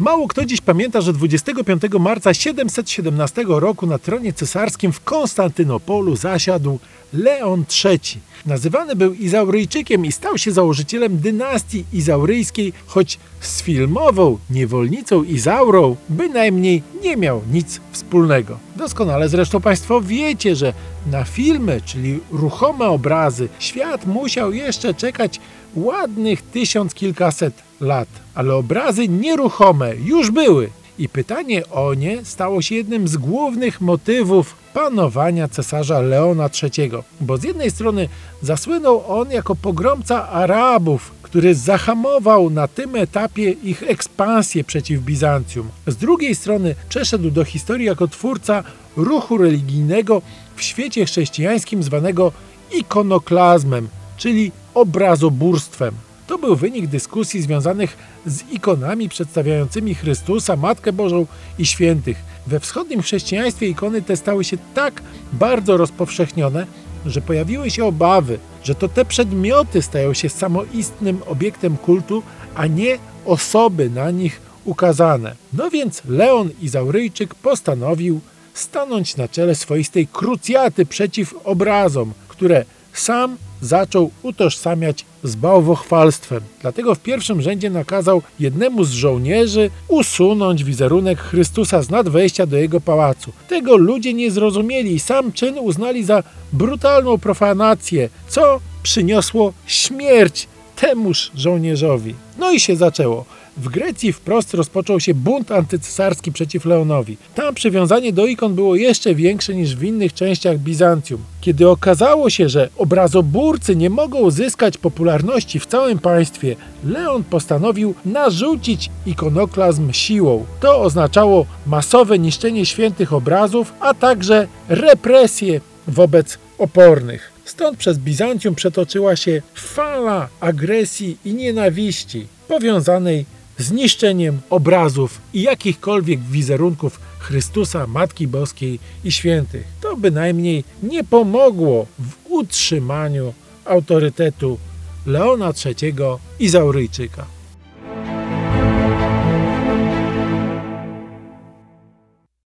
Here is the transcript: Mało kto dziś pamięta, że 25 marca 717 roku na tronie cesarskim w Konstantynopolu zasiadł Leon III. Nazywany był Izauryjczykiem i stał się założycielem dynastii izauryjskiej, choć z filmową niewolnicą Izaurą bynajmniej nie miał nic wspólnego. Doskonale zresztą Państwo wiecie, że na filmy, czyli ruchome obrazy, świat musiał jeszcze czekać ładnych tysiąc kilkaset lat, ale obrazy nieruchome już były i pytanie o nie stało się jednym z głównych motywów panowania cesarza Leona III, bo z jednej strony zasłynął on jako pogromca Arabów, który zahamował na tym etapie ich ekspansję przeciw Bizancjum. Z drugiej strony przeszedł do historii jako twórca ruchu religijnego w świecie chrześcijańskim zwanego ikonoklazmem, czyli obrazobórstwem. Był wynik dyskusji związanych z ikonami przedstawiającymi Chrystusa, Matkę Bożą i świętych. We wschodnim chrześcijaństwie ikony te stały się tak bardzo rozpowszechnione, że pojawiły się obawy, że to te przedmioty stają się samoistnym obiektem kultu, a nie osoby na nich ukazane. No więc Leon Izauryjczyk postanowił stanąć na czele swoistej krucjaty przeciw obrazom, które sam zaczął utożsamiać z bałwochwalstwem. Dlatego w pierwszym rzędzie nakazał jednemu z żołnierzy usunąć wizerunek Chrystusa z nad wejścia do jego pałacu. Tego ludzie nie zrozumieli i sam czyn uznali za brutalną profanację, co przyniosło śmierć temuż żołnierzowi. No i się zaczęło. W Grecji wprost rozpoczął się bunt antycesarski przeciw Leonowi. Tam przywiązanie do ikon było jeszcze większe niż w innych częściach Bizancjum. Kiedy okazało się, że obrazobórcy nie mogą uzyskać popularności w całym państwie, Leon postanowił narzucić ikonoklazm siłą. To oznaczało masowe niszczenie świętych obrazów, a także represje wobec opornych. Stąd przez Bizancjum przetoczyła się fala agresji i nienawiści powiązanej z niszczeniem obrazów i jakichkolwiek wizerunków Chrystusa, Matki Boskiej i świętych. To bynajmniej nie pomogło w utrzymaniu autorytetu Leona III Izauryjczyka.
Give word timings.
Mało 0.00 0.28
kto 0.28 0.44
dziś 0.44 0.60
pamięta, 0.60 1.00
że 1.00 1.12
25 1.12 1.82
marca 2.00 2.34
717 2.34 3.44
roku 3.48 3.86
na 3.86 3.98
tronie 3.98 4.32
cesarskim 4.32 4.92
w 4.92 5.00
Konstantynopolu 5.04 6.16
zasiadł 6.16 6.78
Leon 7.12 7.64
III. 7.84 8.20
Nazywany 8.46 8.96
był 8.96 9.14
Izauryjczykiem 9.14 10.06
i 10.06 10.12
stał 10.12 10.38
się 10.38 10.52
założycielem 10.52 11.18
dynastii 11.18 11.84
izauryjskiej, 11.92 12.72
choć 12.86 13.18
z 13.40 13.62
filmową 13.62 14.38
niewolnicą 14.50 15.22
Izaurą 15.22 15.96
bynajmniej 16.08 16.82
nie 17.02 17.16
miał 17.16 17.42
nic 17.52 17.80
wspólnego. 17.92 18.58
Doskonale 18.76 19.28
zresztą 19.28 19.60
Państwo 19.60 20.00
wiecie, 20.00 20.56
że 20.56 20.72
na 21.10 21.24
filmy, 21.24 21.80
czyli 21.84 22.20
ruchome 22.30 22.88
obrazy, 22.88 23.48
świat 23.58 24.06
musiał 24.06 24.52
jeszcze 24.52 24.94
czekać 24.94 25.40
ładnych 25.74 26.42
tysiąc 26.42 26.94
kilkaset 26.94 27.69
lat, 27.80 28.08
ale 28.34 28.54
obrazy 28.54 29.08
nieruchome 29.08 29.96
już 29.96 30.30
były 30.30 30.70
i 30.98 31.08
pytanie 31.08 31.68
o 31.68 31.94
nie 31.94 32.24
stało 32.24 32.62
się 32.62 32.74
jednym 32.74 33.08
z 33.08 33.16
głównych 33.16 33.80
motywów 33.80 34.54
panowania 34.74 35.48
cesarza 35.48 36.00
Leona 36.00 36.50
III, 36.62 36.90
bo 37.20 37.36
z 37.36 37.42
jednej 37.42 37.70
strony 37.70 38.08
zasłynął 38.42 39.02
on 39.08 39.30
jako 39.30 39.56
pogromca 39.56 40.28
Arabów, 40.28 41.12
który 41.22 41.54
zahamował 41.54 42.50
na 42.50 42.68
tym 42.68 42.96
etapie 42.96 43.50
ich 43.50 43.82
ekspansję 43.82 44.64
przeciw 44.64 45.00
Bizancjum. 45.00 45.68
Z 45.86 45.96
drugiej 45.96 46.34
strony 46.34 46.74
przeszedł 46.88 47.30
do 47.30 47.44
historii 47.44 47.86
jako 47.86 48.08
twórca 48.08 48.64
ruchu 48.96 49.38
religijnego 49.38 50.22
w 50.56 50.62
świecie 50.62 51.04
chrześcijańskim 51.04 51.82
zwanego 51.82 52.32
ikonoklazmem, 52.72 53.88
czyli 54.16 54.52
obrazobórstwem. 54.74 55.94
Był 56.40 56.56
wynik 56.56 56.86
dyskusji 56.86 57.42
związanych 57.42 57.96
z 58.26 58.42
ikonami 58.52 59.08
przedstawiającymi 59.08 59.94
Chrystusa, 59.94 60.56
Matkę 60.56 60.92
Bożą 60.92 61.26
i 61.58 61.66
świętych. 61.66 62.16
We 62.46 62.60
wschodnim 62.60 63.02
chrześcijaństwie 63.02 63.68
ikony 63.68 64.02
te 64.02 64.16
stały 64.16 64.44
się 64.44 64.56
tak 64.74 65.02
bardzo 65.32 65.76
rozpowszechnione, 65.76 66.66
że 67.06 67.20
pojawiły 67.20 67.70
się 67.70 67.84
obawy, 67.84 68.38
że 68.62 68.74
to 68.74 68.88
te 68.88 69.04
przedmioty 69.04 69.82
stają 69.82 70.14
się 70.14 70.28
samoistnym 70.28 71.22
obiektem 71.26 71.76
kultu, 71.76 72.22
a 72.54 72.66
nie 72.66 72.98
osoby 73.26 73.90
na 73.90 74.10
nich 74.10 74.40
ukazane. 74.64 75.34
No 75.52 75.70
więc 75.70 76.02
Leon 76.08 76.50
Izauryjczyk 76.62 77.34
postanowił 77.34 78.20
stanąć 78.54 79.16
na 79.16 79.28
czele 79.28 79.54
swoistej 79.54 80.06
krucjaty 80.06 80.86
przeciw 80.86 81.34
obrazom, 81.44 82.12
które 82.28 82.64
sam 82.92 83.36
zaczął 83.60 84.10
utożsamiać 84.22 85.04
z 85.24 85.34
bałwochwalstwem. 85.34 86.40
Dlatego 86.60 86.94
w 86.94 87.00
pierwszym 87.00 87.42
rzędzie 87.42 87.70
nakazał 87.70 88.22
jednemu 88.40 88.84
z 88.84 88.90
żołnierzy 88.90 89.70
usunąć 89.88 90.64
wizerunek 90.64 91.18
Chrystusa 91.18 91.82
z 91.82 91.90
nad 91.90 92.08
wejścia 92.08 92.46
do 92.46 92.56
jego 92.56 92.80
pałacu. 92.80 93.32
Tego 93.48 93.76
ludzie 93.76 94.14
nie 94.14 94.30
zrozumieli 94.30 94.94
i 94.94 95.00
sam 95.00 95.32
czyn 95.32 95.58
uznali 95.58 96.04
za 96.04 96.22
brutalną 96.52 97.18
profanację, 97.18 98.08
co 98.28 98.60
przyniosło 98.82 99.52
śmierć 99.66 100.48
temuż 100.76 101.30
żołnierzowi. 101.34 102.14
No 102.38 102.52
i 102.52 102.60
się 102.60 102.76
zaczęło. 102.76 103.24
W 103.56 103.68
Grecji 103.68 104.12
wprost 104.12 104.54
rozpoczął 104.54 105.00
się 105.00 105.14
bunt 105.14 105.52
antycesarski 105.52 106.32
przeciw 106.32 106.64
Leonowi. 106.64 107.16
Tam 107.34 107.54
przywiązanie 107.54 108.12
do 108.12 108.26
ikon 108.26 108.54
było 108.54 108.76
jeszcze 108.76 109.14
większe 109.14 109.54
niż 109.54 109.76
w 109.76 109.84
innych 109.84 110.14
częściach 110.14 110.58
Bizancjum. 110.58 111.20
Kiedy 111.40 111.68
okazało 111.68 112.30
się, 112.30 112.48
że 112.48 112.68
obrazobórcy 112.76 113.76
nie 113.76 113.90
mogą 113.90 114.18
uzyskać 114.18 114.78
popularności 114.78 115.60
w 115.60 115.66
całym 115.66 115.98
państwie, 115.98 116.56
Leon 116.84 117.24
postanowił 117.24 117.94
narzucić 118.04 118.90
ikonoklazm 119.06 119.92
siłą. 119.92 120.44
To 120.60 120.80
oznaczało 120.80 121.46
masowe 121.66 122.18
niszczenie 122.18 122.66
świętych 122.66 123.12
obrazów, 123.12 123.72
a 123.80 123.94
także 123.94 124.46
represje 124.68 125.60
wobec 125.88 126.38
opornych. 126.58 127.32
Stąd 127.44 127.78
przez 127.78 127.98
Bizancjum 127.98 128.54
przetoczyła 128.54 129.16
się 129.16 129.42
fala 129.54 130.28
agresji 130.40 131.16
i 131.24 131.34
nienawiści 131.34 132.26
powiązanej 132.48 133.24
z 133.62 133.72
niszczeniem 133.72 134.40
obrazów 134.50 135.20
i 135.34 135.42
jakichkolwiek 135.42 136.20
wizerunków 136.20 137.00
Chrystusa, 137.18 137.86
Matki 137.86 138.28
Boskiej 138.28 138.78
i 139.04 139.12
świętych. 139.12 139.64
To 139.80 139.96
bynajmniej 139.96 140.64
nie 140.82 141.04
pomogło 141.04 141.86
w 141.98 142.12
utrzymaniu 142.28 143.34
autorytetu 143.64 144.58
Leona 145.06 145.52
III 145.64 145.94
Izauryjczyka. 146.40 147.39